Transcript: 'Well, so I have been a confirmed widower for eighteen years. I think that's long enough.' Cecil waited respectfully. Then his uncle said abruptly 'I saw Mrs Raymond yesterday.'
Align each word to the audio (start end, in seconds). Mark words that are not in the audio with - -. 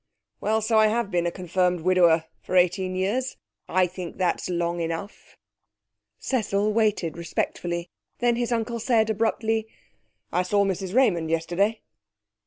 'Well, 0.39 0.61
so 0.63 0.79
I 0.79 0.87
have 0.87 1.11
been 1.11 1.27
a 1.27 1.31
confirmed 1.31 1.81
widower 1.81 2.25
for 2.41 2.55
eighteen 2.55 2.95
years. 2.95 3.37
I 3.69 3.85
think 3.85 4.17
that's 4.17 4.49
long 4.49 4.79
enough.' 4.79 5.37
Cecil 6.17 6.73
waited 6.73 7.19
respectfully. 7.19 7.91
Then 8.17 8.35
his 8.35 8.51
uncle 8.51 8.79
said 8.79 9.11
abruptly 9.11 9.67
'I 10.33 10.41
saw 10.41 10.65
Mrs 10.65 10.95
Raymond 10.95 11.29
yesterday.' 11.29 11.81